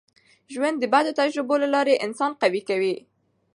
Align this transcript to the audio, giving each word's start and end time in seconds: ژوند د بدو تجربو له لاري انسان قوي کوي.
ژوند 0.53 0.75
د 0.79 0.83
بدو 0.93 1.11
تجربو 1.21 1.55
له 1.63 1.67
لاري 1.75 1.93
انسان 2.05 2.31
قوي 2.41 2.61
کوي. 2.69 2.95